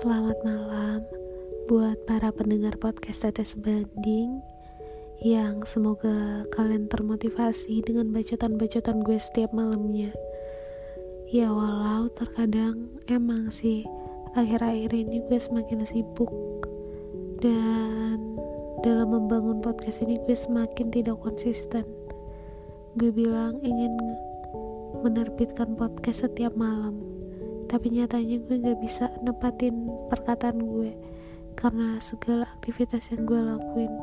Selamat 0.00 0.40
malam 0.48 1.04
buat 1.68 2.08
para 2.08 2.32
pendengar 2.32 2.72
podcast 2.80 3.20
Tetes 3.20 3.52
Banding 3.52 4.40
yang 5.20 5.60
semoga 5.68 6.40
kalian 6.56 6.88
termotivasi 6.88 7.84
dengan 7.84 8.08
bacotan-bacotan 8.08 9.04
gue 9.04 9.20
setiap 9.20 9.52
malamnya. 9.52 10.08
Ya 11.28 11.52
walau 11.52 12.08
terkadang 12.16 12.96
emang 13.12 13.52
sih 13.52 13.84
akhir-akhir 14.32 14.88
ini 14.96 15.20
gue 15.28 15.36
semakin 15.36 15.84
sibuk 15.84 16.32
dan 17.44 18.40
dalam 18.80 19.12
membangun 19.12 19.60
podcast 19.60 20.00
ini 20.00 20.16
gue 20.24 20.32
semakin 20.32 20.88
tidak 20.88 21.20
konsisten. 21.20 21.84
Gue 22.96 23.12
bilang 23.12 23.60
ingin 23.60 24.00
menerbitkan 25.04 25.76
podcast 25.76 26.24
setiap 26.24 26.56
malam 26.56 27.09
tapi 27.70 27.94
nyatanya 27.94 28.42
gue 28.50 28.58
gak 28.58 28.82
bisa 28.82 29.06
nepatin 29.22 29.86
perkataan 30.10 30.58
gue 30.58 30.90
karena 31.54 32.02
segala 32.02 32.50
aktivitas 32.58 33.14
yang 33.14 33.22
gue 33.30 33.38
lakuin. 33.38 33.94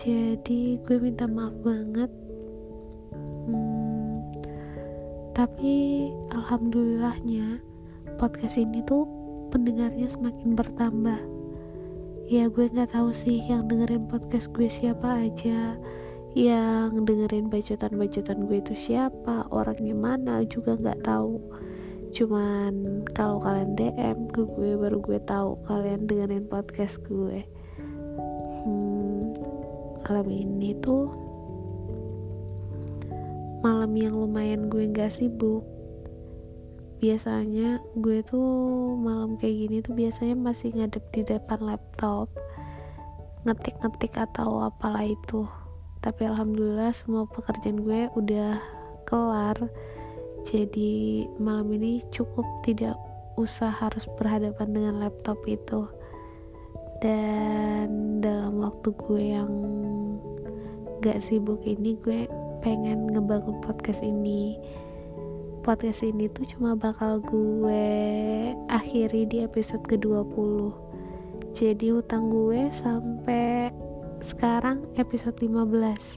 Jadi 0.00 0.80
gue 0.80 0.96
minta 0.96 1.28
maaf 1.28 1.52
banget. 1.60 2.08
Hmm, 3.44 4.24
tapi 5.36 6.08
alhamdulillahnya 6.32 7.60
podcast 8.16 8.56
ini 8.56 8.80
tuh 8.88 9.04
pendengarnya 9.52 10.08
semakin 10.08 10.56
bertambah. 10.56 11.20
Ya 12.32 12.48
gue 12.48 12.72
nggak 12.72 12.96
tahu 12.96 13.12
sih 13.12 13.44
yang 13.52 13.68
dengerin 13.68 14.08
podcast 14.08 14.48
gue 14.56 14.72
siapa 14.72 15.28
aja. 15.28 15.76
Yang 16.32 17.04
dengerin 17.04 17.52
bacotan-bacotan 17.52 18.48
gue 18.48 18.64
itu 18.64 18.72
siapa 18.72 19.44
orangnya 19.52 19.92
mana 19.92 20.40
juga 20.48 20.72
nggak 20.80 21.04
tahu 21.04 21.36
cuman 22.12 23.04
kalau 23.16 23.40
kalian 23.40 23.72
DM 23.72 24.28
ke 24.28 24.44
gue 24.44 24.76
baru 24.76 25.00
gue 25.00 25.16
tahu 25.24 25.56
kalian 25.64 26.04
dengerin 26.04 26.44
podcast 26.44 27.00
gue. 27.08 27.40
Hmm, 28.62 29.32
malam 30.04 30.28
ini 30.28 30.76
tuh 30.84 31.08
malam 33.64 33.96
yang 33.96 34.12
lumayan 34.12 34.68
gue 34.68 34.92
gak 34.92 35.08
sibuk. 35.08 35.64
Biasanya 37.00 37.80
gue 37.96 38.20
tuh 38.20 38.44
malam 39.00 39.40
kayak 39.40 39.56
gini 39.66 39.76
tuh 39.80 39.96
biasanya 39.96 40.36
masih 40.36 40.68
ngadep 40.76 41.02
di 41.16 41.24
depan 41.24 41.64
laptop 41.64 42.28
ngetik-ngetik 43.48 44.20
atau 44.20 44.68
apalah 44.68 45.08
itu. 45.08 45.48
Tapi 46.04 46.28
alhamdulillah 46.28 46.92
semua 46.92 47.24
pekerjaan 47.24 47.80
gue 47.80 48.12
udah 48.14 48.60
kelar 49.08 49.56
jadi 50.42 51.24
malam 51.38 51.72
ini 51.74 52.02
cukup 52.10 52.44
tidak 52.66 52.98
usah 53.38 53.72
harus 53.72 54.04
berhadapan 54.18 54.68
dengan 54.74 54.94
laptop 55.00 55.38
itu. 55.48 55.88
Dan 57.02 58.20
dalam 58.22 58.62
waktu 58.62 58.94
gue 58.94 59.22
yang 59.34 59.52
gak 61.02 61.18
sibuk 61.24 61.66
ini 61.66 61.98
gue 61.98 62.30
pengen 62.62 63.10
ngebangun 63.10 63.58
podcast 63.62 64.06
ini. 64.06 64.54
Podcast 65.62 66.02
ini 66.02 66.26
tuh 66.30 66.46
cuma 66.46 66.74
bakal 66.74 67.22
gue 67.22 67.86
akhiri 68.66 69.26
di 69.30 69.46
episode 69.46 69.86
ke-20 69.86 70.90
jadi 71.52 71.92
utang 71.92 72.32
gue 72.32 72.72
sampai 72.72 73.68
sekarang 74.24 74.88
episode 74.96 75.36
15 75.36 76.16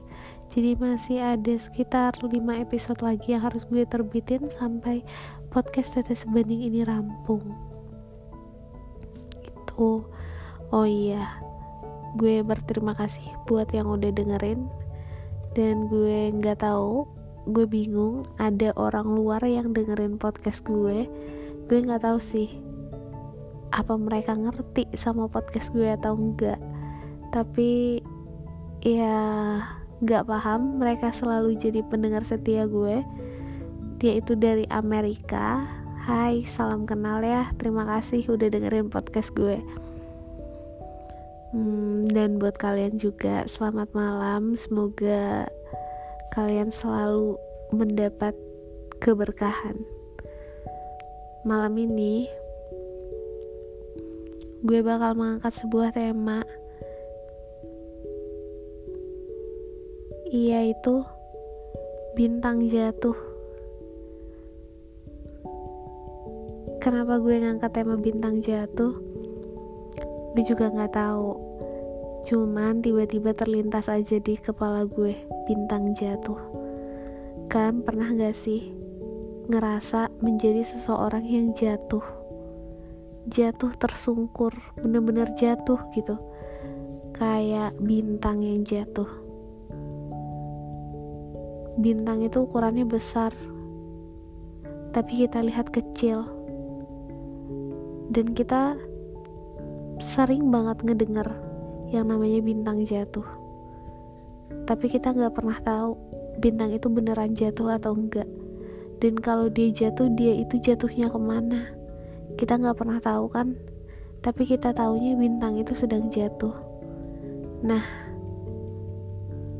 jadi 0.52 0.78
masih 0.78 1.18
ada 1.20 1.54
sekitar 1.58 2.16
5 2.22 2.30
episode 2.36 3.00
lagi 3.02 3.34
yang 3.34 3.44
harus 3.44 3.66
gue 3.66 3.82
terbitin 3.84 4.46
sampai 4.56 5.02
podcast 5.50 5.98
tetes 5.98 6.24
sebanding 6.24 6.62
ini 6.64 6.86
rampung. 6.86 7.42
Gitu. 9.42 10.06
Oh 10.70 10.86
iya 10.86 11.42
gue 12.16 12.40
berterima 12.40 12.96
kasih 12.96 13.24
buat 13.44 13.68
yang 13.74 13.90
udah 13.92 14.10
dengerin. 14.14 14.64
Dan 15.52 15.88
gue 15.88 16.32
nggak 16.36 16.64
tahu 16.64 17.04
gue 17.46 17.66
bingung 17.68 18.26
ada 18.40 18.74
orang 18.74 19.06
luar 19.06 19.40
yang 19.44 19.72
dengerin 19.76 20.16
podcast 20.16 20.64
gue. 20.64 21.08
Gue 21.66 21.78
nggak 21.82 22.04
tahu 22.04 22.18
sih 22.20 22.66
apa 23.74 23.98
mereka 23.98 24.32
ngerti 24.32 24.88
sama 24.96 25.28
podcast 25.28 25.74
gue 25.74 25.90
atau 25.90 26.16
enggak 26.16 26.56
tapi 27.34 28.00
ya 28.80 29.18
gak 30.04 30.28
paham 30.28 30.76
mereka 30.76 31.08
selalu 31.08 31.56
jadi 31.56 31.80
pendengar 31.86 32.20
setia 32.20 32.68
gue. 32.68 33.00
Dia 33.96 34.20
itu 34.20 34.36
dari 34.36 34.68
Amerika. 34.68 35.64
Hai 36.04 36.44
salam 36.44 36.84
kenal 36.84 37.24
ya. 37.24 37.48
Terima 37.56 37.88
kasih 37.88 38.28
udah 38.28 38.52
dengerin 38.52 38.92
podcast 38.92 39.32
gue. 39.32 39.56
Hmm, 41.56 42.04
dan 42.12 42.36
buat 42.36 42.60
kalian 42.60 43.00
juga 43.00 43.48
selamat 43.48 43.96
malam. 43.96 44.52
Semoga 44.52 45.48
kalian 46.36 46.68
selalu 46.68 47.40
mendapat 47.72 48.36
keberkahan. 49.00 49.80
Malam 51.48 51.72
ini 51.80 52.28
gue 54.60 54.80
bakal 54.84 55.16
mengangkat 55.16 55.56
sebuah 55.56 55.94
tema 55.96 56.44
Iya 60.26 60.74
itu 60.74 61.06
bintang 62.18 62.66
jatuh. 62.66 63.14
Kenapa 66.82 67.22
gue 67.22 67.38
ngangkat 67.38 67.70
tema 67.70 67.94
bintang 67.94 68.42
jatuh? 68.42 68.90
Gue 70.34 70.42
juga 70.42 70.66
nggak 70.74 70.98
tahu. 70.98 71.30
Cuman 72.26 72.82
tiba-tiba 72.82 73.38
terlintas 73.38 73.86
aja 73.86 74.18
di 74.18 74.34
kepala 74.34 74.90
gue 74.90 75.14
bintang 75.46 75.94
jatuh. 75.94 76.42
Kan 77.46 77.86
pernah 77.86 78.10
gak 78.10 78.34
sih 78.34 78.74
ngerasa 79.46 80.10
menjadi 80.26 80.66
seseorang 80.66 81.22
yang 81.22 81.54
jatuh? 81.54 82.02
Jatuh 83.30 83.78
tersungkur, 83.78 84.50
bener-bener 84.74 85.30
jatuh 85.38 85.78
gitu. 85.94 86.18
Kayak 87.14 87.78
bintang 87.78 88.42
yang 88.42 88.66
jatuh 88.66 89.25
bintang 91.76 92.24
itu 92.24 92.44
ukurannya 92.44 92.88
besar, 92.88 93.36
tapi 94.96 95.24
kita 95.24 95.44
lihat 95.44 95.68
kecil, 95.68 96.24
dan 98.12 98.32
kita 98.32 98.80
sering 100.00 100.48
banget 100.48 100.80
ngedenger 100.84 101.28
yang 101.92 102.08
namanya 102.08 102.40
bintang 102.40 102.80
jatuh. 102.84 103.24
Tapi 104.66 104.88
kita 104.88 105.12
nggak 105.12 105.36
pernah 105.36 105.58
tahu 105.60 105.96
bintang 106.40 106.72
itu 106.72 106.88
beneran 106.88 107.36
jatuh 107.36 107.76
atau 107.76 107.92
enggak. 107.92 108.28
Dan 108.96 109.20
kalau 109.20 109.52
dia 109.52 109.68
jatuh, 109.68 110.08
dia 110.16 110.32
itu 110.32 110.56
jatuhnya 110.56 111.12
ke 111.12 111.20
mana? 111.20 111.68
Kita 112.40 112.56
nggak 112.56 112.76
pernah 112.80 112.98
tahu 113.00 113.28
kan? 113.28 113.52
Tapi 114.24 114.48
kita 114.48 114.72
taunya 114.72 115.12
bintang 115.12 115.60
itu 115.60 115.76
sedang 115.76 116.08
jatuh. 116.08 116.56
Nah, 117.60 117.84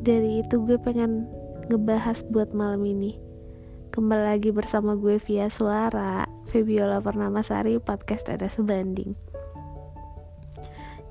dari 0.00 0.40
itu 0.40 0.56
gue 0.64 0.80
pengen 0.80 1.28
ngebahas 1.66 2.22
buat 2.30 2.54
malam 2.54 2.86
ini. 2.86 3.18
Kembali 3.90 4.22
lagi 4.22 4.54
bersama 4.54 4.94
gue 4.94 5.18
via 5.18 5.50
suara, 5.50 6.22
Febiola 6.46 7.02
Sari 7.42 7.82
podcast 7.82 8.30
ada 8.30 8.46
sebanding. 8.46 9.18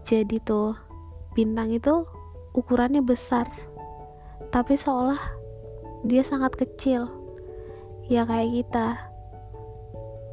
Jadi 0.07 0.39
tuh, 0.39 0.77
bintang 1.35 1.75
itu 1.75 2.07
ukurannya 2.55 3.03
besar, 3.03 3.51
tapi 4.47 4.79
seolah 4.79 5.19
dia 6.07 6.23
sangat 6.23 6.55
kecil. 6.55 7.11
Ya 8.07 8.23
kayak 8.23 8.53
kita. 8.55 8.87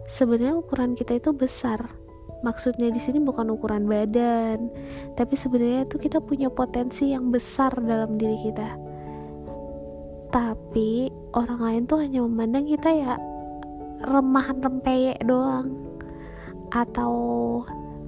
Sebenarnya 0.06 0.60
ukuran 0.60 0.94
kita 0.94 1.18
itu 1.18 1.34
besar. 1.34 1.98
Maksudnya 2.46 2.94
di 2.94 3.00
sini 3.02 3.18
bukan 3.18 3.50
ukuran 3.50 3.90
badan, 3.90 4.70
tapi 5.18 5.34
sebenarnya 5.34 5.88
itu 5.88 5.98
kita 5.98 6.22
punya 6.22 6.46
potensi 6.46 7.10
yang 7.10 7.32
besar 7.34 7.74
dalam 7.80 8.18
diri 8.18 8.38
kita 8.38 8.91
tapi 10.32 11.12
orang 11.36 11.60
lain 11.60 11.82
tuh 11.84 12.00
hanya 12.00 12.24
memandang 12.24 12.64
kita 12.64 12.88
ya 12.88 13.14
remahan 14.08 14.64
rempeyek 14.64 15.20
doang. 15.28 15.76
Atau 16.72 17.12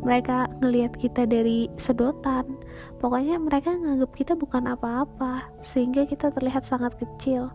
mereka 0.01 0.49
ngelihat 0.65 0.97
kita 0.97 1.29
dari 1.29 1.69
sedotan. 1.77 2.49
Pokoknya 2.97 3.37
mereka 3.37 3.77
nganggap 3.77 4.11
kita 4.17 4.33
bukan 4.35 4.73
apa-apa 4.73 5.53
sehingga 5.61 6.09
kita 6.09 6.33
terlihat 6.33 6.65
sangat 6.65 6.97
kecil. 6.97 7.53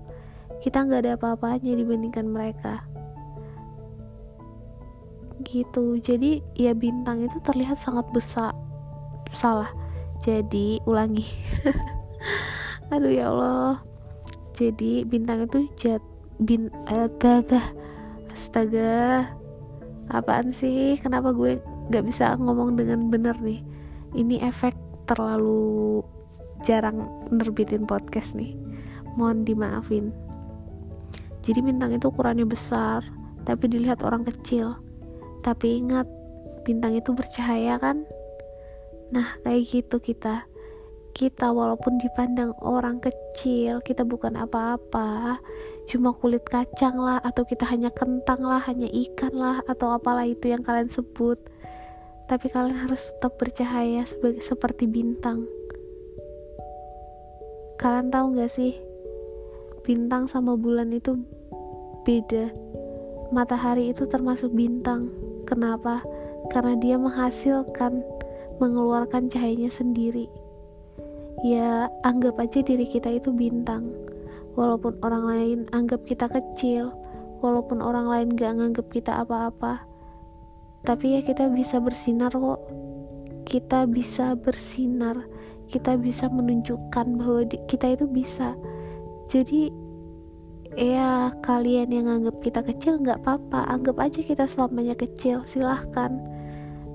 Kita 0.62 0.86
nggak 0.86 1.02
ada 1.02 1.14
apa-apanya 1.18 1.74
dibandingkan 1.74 2.30
mereka. 2.30 2.86
Gitu. 5.42 5.98
Jadi 5.98 6.46
ya 6.54 6.78
bintang 6.78 7.26
itu 7.26 7.42
terlihat 7.42 7.82
sangat 7.82 8.06
besar 8.14 8.54
salah. 9.34 9.74
Jadi 10.22 10.78
ulangi. 10.86 11.26
Aduh 12.94 13.14
ya 13.14 13.34
Allah 13.34 13.89
jadi 14.60 15.08
bintang 15.08 15.48
itu 15.48 15.72
jat 15.80 16.04
bin 16.44 16.68
eh, 16.92 17.08
astaga. 18.28 19.24
Apaan 20.12 20.52
sih? 20.52 21.00
Kenapa 21.00 21.32
gue 21.32 21.64
nggak 21.88 22.04
bisa 22.04 22.36
ngomong 22.36 22.76
dengan 22.76 23.08
bener 23.08 23.40
nih? 23.40 23.64
Ini 24.12 24.44
efek 24.44 24.76
terlalu 25.08 26.04
jarang 26.68 27.08
nerbitin 27.32 27.88
podcast 27.88 28.36
nih. 28.36 28.60
Mohon 29.16 29.48
dimaafin. 29.48 30.06
Jadi 31.40 31.60
bintang 31.64 31.96
itu 31.96 32.12
ukurannya 32.12 32.44
besar 32.44 33.08
tapi 33.48 33.72
dilihat 33.72 34.04
orang 34.04 34.28
kecil. 34.28 34.76
Tapi 35.40 35.80
ingat 35.80 36.04
bintang 36.68 37.00
itu 37.00 37.16
bercahaya 37.16 37.80
kan? 37.80 38.04
Nah 39.16 39.40
kayak 39.48 39.72
gitu 39.72 40.04
kita 40.04 40.44
kita 41.14 41.50
walaupun 41.50 41.98
dipandang 42.00 42.54
orang 42.62 43.02
kecil 43.02 43.82
kita 43.82 44.06
bukan 44.06 44.38
apa-apa. 44.40 45.42
Cuma 45.90 46.14
kulit 46.14 46.46
kacang 46.46 47.02
lah 47.02 47.18
atau 47.26 47.44
kita 47.44 47.66
hanya 47.66 47.90
kentang 47.90 48.46
lah 48.46 48.62
hanya 48.70 48.86
ikan 48.86 49.34
lah 49.34 49.60
atau 49.66 49.98
apalah 49.98 50.26
itu 50.26 50.54
yang 50.54 50.62
kalian 50.62 50.90
sebut. 50.90 51.42
Tapi 52.30 52.46
kalian 52.54 52.86
harus 52.86 53.10
tetap 53.10 53.42
bercahaya 53.42 54.06
sebagai 54.06 54.46
seperti 54.46 54.86
bintang. 54.86 55.50
Kalian 57.82 58.14
tahu 58.14 58.38
gak 58.38 58.54
sih? 58.54 58.78
Bintang 59.82 60.30
sama 60.30 60.54
bulan 60.54 60.94
itu 60.94 61.18
beda. 62.06 62.54
Matahari 63.34 63.90
itu 63.90 64.06
termasuk 64.06 64.54
bintang. 64.54 65.10
Kenapa? 65.50 66.06
Karena 66.54 66.78
dia 66.78 67.02
menghasilkan 67.02 68.06
mengeluarkan 68.60 69.32
cahayanya 69.32 69.72
sendiri 69.72 70.28
ya 71.46 71.88
anggap 72.04 72.40
aja 72.40 72.60
diri 72.64 72.86
kita 72.88 73.12
itu 73.12 73.30
bintang. 73.32 73.92
Walaupun 74.58 75.00
orang 75.06 75.24
lain 75.24 75.60
anggap 75.72 76.04
kita 76.04 76.28
kecil 76.28 76.92
walaupun 77.40 77.80
orang 77.80 78.12
lain 78.12 78.28
gak 78.36 78.60
nganggap 78.60 78.92
kita 78.92 79.24
apa-apa 79.24 79.88
tapi 80.84 81.20
ya 81.20 81.22
kita 81.24 81.52
bisa 81.52 81.84
bersinar 81.84 82.32
kok. 82.32 82.62
Kita 83.44 83.84
bisa 83.90 84.38
bersinar. 84.38 85.28
Kita 85.70 86.00
bisa 86.00 86.32
menunjukkan 86.32 87.06
bahwa 87.20 87.46
kita 87.68 87.94
itu 87.94 88.06
bisa. 88.08 88.56
Jadi 89.30 89.70
ya 90.78 91.34
kalian 91.44 91.90
yang 91.92 92.08
anggap 92.08 92.40
kita 92.42 92.62
kecil 92.64 93.02
nggak 93.04 93.22
apa-apa. 93.22 93.68
Anggap 93.70 94.00
aja 94.00 94.22
kita 94.24 94.48
selamanya 94.48 94.96
kecil 94.96 95.44
silahkan. 95.46 96.16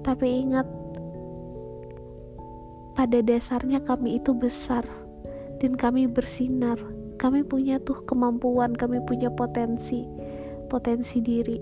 Tapi 0.00 0.48
ingat 0.48 0.66
pada 3.04 3.20
dasarnya 3.20 3.84
kami 3.84 4.16
itu 4.16 4.32
besar 4.32 4.80
dan 5.60 5.76
kami 5.76 6.08
bersinar. 6.08 6.80
Kami 7.20 7.44
punya 7.44 7.76
tuh 7.76 8.00
kemampuan 8.08 8.72
kami 8.72 9.04
punya 9.04 9.28
potensi 9.28 10.08
potensi 10.72 11.20
diri. 11.20 11.60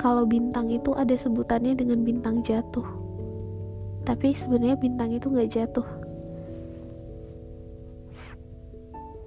Kalau 0.00 0.24
bintang 0.24 0.72
itu 0.72 0.96
ada 0.96 1.12
sebutannya 1.12 1.76
dengan 1.76 2.08
bintang 2.08 2.40
jatuh. 2.40 2.88
Tapi 4.08 4.32
sebenarnya 4.32 4.80
bintang 4.80 5.12
itu 5.12 5.28
nggak 5.28 5.52
jatuh. 5.52 5.84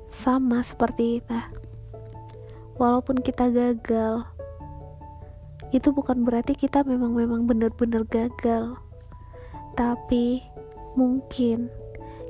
Sama 0.10 0.66
seperti 0.66 1.22
kita. 1.22 1.54
Walaupun 2.82 3.22
kita 3.22 3.54
gagal 3.54 4.26
itu 5.70 5.94
bukan 5.94 6.26
berarti 6.26 6.58
kita 6.58 6.82
memang 6.82 7.14
memang 7.14 7.46
benar-benar 7.46 8.02
gagal 8.10 8.87
tapi 9.78 10.42
mungkin 10.98 11.70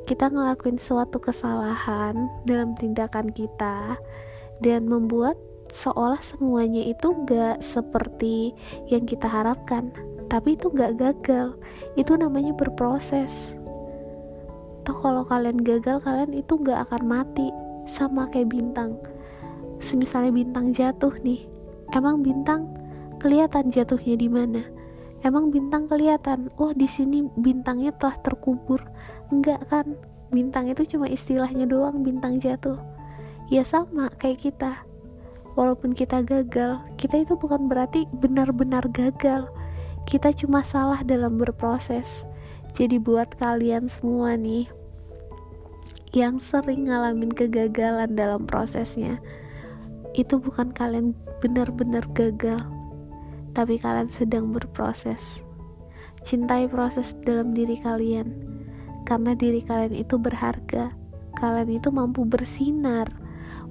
kita 0.03 0.27
ngelakuin 0.27 0.75
suatu 0.75 1.23
kesalahan 1.23 2.27
dalam 2.43 2.75
tindakan 2.75 3.31
kita 3.31 3.95
dan 4.59 4.83
membuat 4.83 5.39
seolah 5.71 6.19
semuanya 6.19 6.83
itu 6.83 7.15
gak 7.23 7.63
seperti 7.63 8.51
yang 8.91 9.07
kita 9.07 9.27
harapkan. 9.27 9.91
Tapi 10.27 10.59
itu 10.59 10.67
gak 10.71 10.99
gagal. 10.99 11.55
Itu 11.95 12.19
namanya 12.19 12.51
berproses. 12.55 13.55
Toh 14.83 14.95
kalau 14.99 15.23
kalian 15.27 15.59
gagal 15.59 16.03
kalian 16.03 16.35
itu 16.35 16.55
gak 16.63 16.87
akan 16.87 17.03
mati. 17.07 17.47
Sama 17.87 18.27
kayak 18.31 18.51
bintang. 18.51 18.99
Semisalnya 19.79 20.35
bintang 20.35 20.75
jatuh 20.75 21.15
nih. 21.23 21.47
Emang 21.95 22.23
bintang 22.23 22.67
kelihatan 23.19 23.71
jatuhnya 23.71 24.15
di 24.19 24.27
mana 24.27 24.76
emang 25.21 25.49
bintang 25.53 25.89
kelihatan? 25.89 26.49
Oh 26.59 26.73
di 26.73 26.85
sini 26.85 27.25
bintangnya 27.37 27.93
telah 27.95 28.17
terkubur. 28.21 28.83
Enggak 29.33 29.65
kan? 29.69 29.97
Bintang 30.29 30.67
itu 30.67 30.83
cuma 30.97 31.07
istilahnya 31.07 31.65
doang 31.69 32.03
bintang 32.03 32.37
jatuh. 32.37 32.77
Ya 33.47 33.63
sama 33.63 34.11
kayak 34.19 34.43
kita. 34.43 34.83
Walaupun 35.55 35.97
kita 35.97 36.21
gagal, 36.21 36.83
kita 37.01 37.23
itu 37.23 37.33
bukan 37.33 37.65
berarti 37.65 38.05
benar-benar 38.13 38.85
gagal. 38.93 39.49
Kita 40.05 40.29
cuma 40.35 40.61
salah 40.61 41.01
dalam 41.01 41.39
berproses. 41.39 42.05
Jadi 42.77 43.01
buat 43.01 43.33
kalian 43.41 43.89
semua 43.89 44.37
nih 44.37 44.69
yang 46.15 46.39
sering 46.39 46.87
ngalamin 46.87 47.33
kegagalan 47.33 48.15
dalam 48.15 48.47
prosesnya, 48.47 49.19
itu 50.15 50.39
bukan 50.39 50.71
kalian 50.71 51.11
benar-benar 51.43 52.05
gagal, 52.15 52.63
tapi 53.57 53.81
kalian 53.81 54.13
sedang 54.13 54.53
berproses. 54.53 55.41
Cintai 56.21 56.69
proses 56.69 57.17
dalam 57.25 57.57
diri 57.57 57.81
kalian, 57.81 58.29
karena 59.09 59.33
diri 59.33 59.65
kalian 59.65 59.97
itu 59.97 60.21
berharga. 60.21 60.93
Kalian 61.41 61.81
itu 61.81 61.89
mampu 61.89 62.21
bersinar 62.25 63.09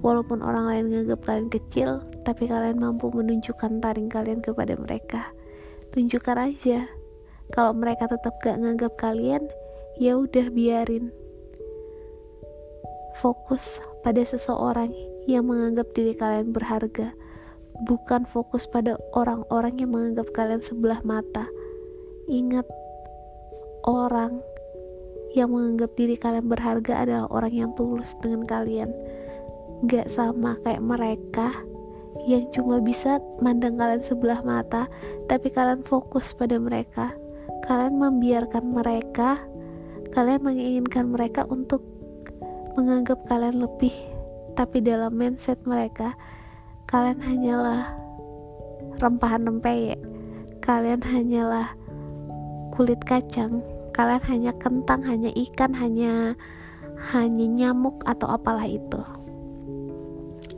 Walaupun 0.05 0.45
orang 0.45 0.69
lain 0.69 0.85
menganggap 0.93 1.21
kalian 1.25 1.49
kecil, 1.49 2.05
tapi 2.23 2.47
kalian 2.47 2.77
mampu 2.77 3.09
menunjukkan 3.09 3.81
taring 3.81 4.13
kalian 4.13 4.45
kepada 4.45 4.77
mereka. 4.77 5.33
Tunjukkan 5.97 6.37
aja. 6.37 6.85
Kalau 7.55 7.73
mereka 7.73 8.11
tetap 8.11 8.37
gak 8.39 8.61
nganggap 8.61 8.95
kalian, 9.01 9.49
ya 9.97 10.15
udah 10.21 10.53
biarin. 10.53 11.09
Fokus 13.17 13.81
pada 14.05 14.21
seseorang 14.21 14.93
yang 15.25 15.49
menganggap 15.49 15.89
diri 15.97 16.13
kalian 16.13 16.53
berharga, 16.53 17.17
bukan 17.85 18.25
fokus 18.25 18.65
pada 18.65 18.97
orang-orang 19.13 19.77
yang 19.77 19.93
menganggap 19.93 20.33
kalian 20.33 20.65
sebelah 20.65 21.03
mata. 21.05 21.45
Ingat, 22.27 22.67
orang 23.87 24.43
yang 25.37 25.53
menganggap 25.53 25.93
diri 25.95 26.17
kalian 26.17 26.49
berharga 26.49 27.05
adalah 27.05 27.27
orang 27.29 27.53
yang 27.53 27.71
tulus 27.77 28.17
dengan 28.25 28.49
kalian 28.49 28.89
gak 29.85 30.09
sama 30.09 30.57
kayak 30.65 30.81
mereka 30.81 31.53
yang 32.25 32.49
cuma 32.57 32.81
bisa 32.81 33.21
mandang 33.45 33.77
kalian 33.77 34.01
sebelah 34.01 34.41
mata 34.41 34.89
tapi 35.29 35.53
kalian 35.53 35.85
fokus 35.85 36.33
pada 36.33 36.57
mereka 36.57 37.13
kalian 37.69 38.01
membiarkan 38.01 38.65
mereka 38.73 39.37
kalian 40.17 40.41
menginginkan 40.41 41.13
mereka 41.13 41.45
untuk 41.53 41.85
menganggap 42.73 43.21
kalian 43.29 43.61
lebih 43.61 43.93
tapi 44.57 44.81
dalam 44.81 45.13
mindset 45.13 45.61
mereka 45.69 46.17
kalian 46.87 47.21
hanyalah 47.23 47.93
rempahan 49.03 49.47
rempeyek 49.47 50.01
kalian 50.63 51.03
hanyalah 51.03 51.71
kulit 52.75 52.99
kacang 53.05 53.63
kalian 53.93 54.23
hanya 54.27 54.53
kentang 54.59 55.03
hanya 55.03 55.31
ikan 55.35 55.75
hanya 55.75 56.35
hanya 57.13 57.47
nyamuk 57.47 58.01
atau 58.09 58.33
apalah 58.33 58.65
itu 58.65 59.03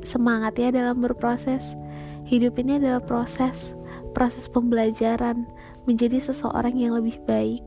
semangat 0.08 0.56
ya 0.56 0.72
dalam 0.72 1.04
berproses. 1.04 1.76
Hidup 2.24 2.56
ini 2.56 2.80
adalah 2.80 3.04
proses, 3.04 3.76
proses 4.16 4.48
pembelajaran 4.48 5.44
menjadi 5.84 6.16
seseorang 6.20 6.76
yang 6.80 6.96
lebih 6.96 7.20
baik, 7.28 7.60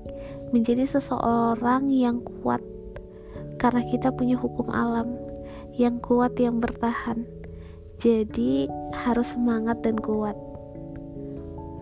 menjadi 0.49 0.89
seseorang 0.89 1.93
yang 1.93 2.21
kuat. 2.41 2.61
Karena 3.61 3.85
kita 3.85 4.09
punya 4.09 4.41
hukum 4.41 4.73
alam 4.73 5.17
yang 5.77 6.01
kuat 6.01 6.33
yang 6.41 6.57
bertahan. 6.57 7.25
Jadi 8.01 8.65
harus 8.97 9.37
semangat 9.37 9.85
dan 9.85 10.01
kuat. 10.01 10.33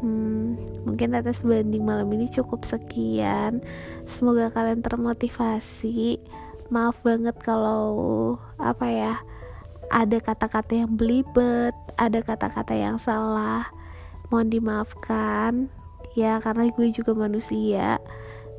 Hmm, 0.03 0.59
mungkin 0.83 1.15
atas 1.15 1.39
banding 1.39 1.87
malam 1.87 2.11
ini 2.11 2.27
cukup 2.27 2.67
sekian. 2.67 3.63
Semoga 4.03 4.51
kalian 4.51 4.83
termotivasi. 4.83 6.19
Maaf 6.67 6.99
banget 7.07 7.39
kalau 7.39 8.35
apa 8.59 8.85
ya 8.91 9.13
ada 9.89 10.19
kata-kata 10.19 10.85
yang 10.85 10.91
belibet, 10.99 11.73
ada 11.95 12.19
kata-kata 12.19 12.75
yang 12.75 12.99
salah. 12.99 13.71
Mohon 14.27 14.47
dimaafkan 14.59 15.51
ya 16.19 16.43
karena 16.43 16.67
gue 16.67 16.87
juga 16.91 17.15
manusia. 17.15 17.95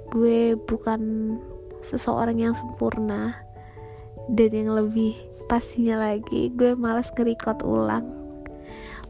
Gue 0.08 0.56
bukan 0.56 1.36
seseorang 1.84 2.40
yang 2.40 2.56
sempurna 2.56 3.36
dan 4.32 4.50
yang 4.52 4.72
lebih 4.72 5.29
pastinya 5.50 5.98
lagi 5.98 6.54
gue 6.54 6.78
malas 6.78 7.10
nge 7.10 7.34
ulang 7.66 8.06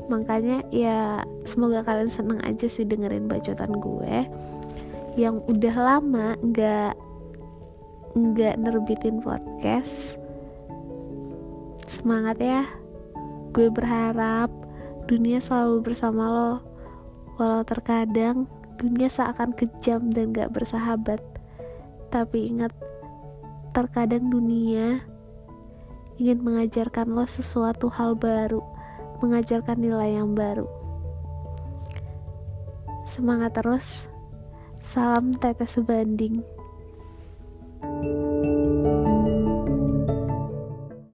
makanya 0.08 0.64
ya 0.72 1.20
semoga 1.44 1.84
kalian 1.84 2.08
seneng 2.08 2.40
aja 2.40 2.64
sih 2.66 2.88
dengerin 2.88 3.28
bacotan 3.28 3.76
gue 3.76 4.24
yang 5.20 5.44
udah 5.44 5.76
lama 5.76 6.34
nggak 6.40 6.96
nggak 8.16 8.56
nerbitin 8.56 9.20
podcast 9.20 10.16
Semangat 11.90 12.38
ya. 12.38 12.62
Gue 13.50 13.66
berharap 13.66 14.46
dunia 15.10 15.42
selalu 15.42 15.90
bersama 15.90 16.30
lo. 16.30 16.54
Walau 17.34 17.66
terkadang 17.66 18.46
dunia 18.78 19.10
seakan 19.10 19.50
kejam 19.58 20.06
dan 20.14 20.30
gak 20.30 20.54
bersahabat, 20.54 21.18
tapi 22.14 22.46
ingat, 22.46 22.70
terkadang 23.74 24.30
dunia 24.30 25.02
ingin 26.20 26.44
mengajarkan 26.44 27.16
lo 27.16 27.24
sesuatu 27.24 27.88
hal 27.88 28.12
baru, 28.12 28.60
mengajarkan 29.24 29.80
nilai 29.80 30.20
yang 30.20 30.36
baru. 30.36 30.68
Semangat 33.08 33.56
terus. 33.56 34.04
Salam 34.84 35.32
tetes 35.40 35.72
sebanding. 35.72 36.44
thank 37.80 38.04
you 38.44 38.69